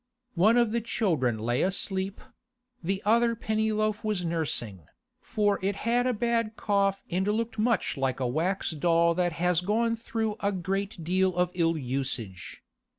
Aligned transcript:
One 0.33 0.57
of 0.57 0.71
the 0.71 0.81
children 0.81 1.37
lay 1.37 1.61
asleep; 1.61 2.21
the 2.81 3.03
other 3.05 3.35
Pennyloaf 3.35 4.03
was 4.03 4.25
nursing, 4.25 4.87
for 5.21 5.59
it 5.61 5.75
had 5.85 6.07
a 6.07 6.11
bad 6.13 6.55
cough 6.55 7.03
and 7.11 7.27
looked 7.27 7.59
much 7.59 7.97
like 7.97 8.19
a 8.19 8.25
wax 8.25 8.71
doll 8.71 9.13
that 9.13 9.33
has 9.33 9.61
gone 9.61 9.95
through 9.95 10.37
a 10.39 10.51
great 10.51 11.03
deal 11.03 11.35
of 11.35 11.51
ill 11.53 11.77
usage. 11.77 12.63